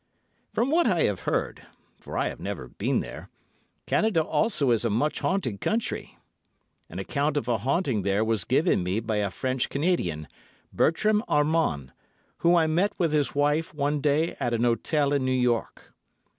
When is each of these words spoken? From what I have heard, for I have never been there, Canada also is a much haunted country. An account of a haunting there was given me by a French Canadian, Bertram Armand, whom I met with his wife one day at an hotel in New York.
From 0.51 0.71
what 0.71 0.87
I 0.87 1.01
have 1.03 1.29
heard, 1.31 1.61
for 1.99 2.17
I 2.17 2.27
have 2.29 2.39
never 2.39 2.67
been 2.67 3.01
there, 3.01 3.29
Canada 3.85 4.23
also 4.23 4.71
is 4.71 4.83
a 4.83 4.89
much 4.89 5.19
haunted 5.19 5.61
country. 5.61 6.17
An 6.89 6.97
account 6.97 7.37
of 7.37 7.47
a 7.47 7.59
haunting 7.59 8.01
there 8.01 8.25
was 8.25 8.43
given 8.43 8.81
me 8.81 8.99
by 8.99 9.17
a 9.17 9.29
French 9.29 9.69
Canadian, 9.69 10.27
Bertram 10.73 11.21
Armand, 11.27 11.91
whom 12.39 12.55
I 12.55 12.65
met 12.65 12.93
with 12.97 13.11
his 13.13 13.35
wife 13.35 13.75
one 13.75 14.01
day 14.01 14.35
at 14.39 14.55
an 14.55 14.63
hotel 14.63 15.13
in 15.13 15.23
New 15.23 15.31
York. 15.39 15.93